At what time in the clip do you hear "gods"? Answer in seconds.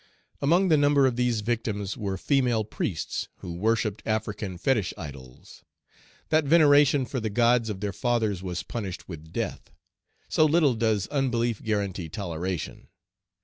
7.29-7.69